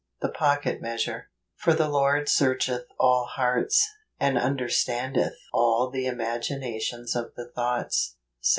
The 0.21 0.29
Pocket 0.29 0.81
Measure." 0.81 1.29
For 1.61 1.75
the 1.75 1.87
Lord 1.87 2.27
searcheth 2.27 2.85
all 2.99 3.25
hearts, 3.25 3.87
and 4.19 4.35
under 4.35 4.67
standeth 4.67 5.35
all 5.53 5.91
the 5.91 6.07
imaginations 6.07 7.15
of 7.15 7.35
the 7.35 7.51
thoughts'' 7.51 8.15
7. 8.41 8.49